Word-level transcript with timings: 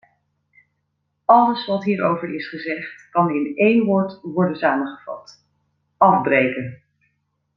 Alles 1.25 1.65
wat 1.65 1.83
hierover 1.83 2.35
is 2.35 2.49
gezegd 2.49 3.07
kan 3.11 3.29
in 3.29 3.55
één 3.55 3.85
woord 3.85 4.19
worden 4.21 4.55
samengevat: 4.57 5.43
afbreken. 5.97 6.81